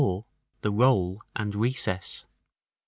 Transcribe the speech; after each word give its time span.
THE 0.61 0.71
ROLL 0.71 1.21
AND 1.35 1.53
RECESS. 1.53 2.25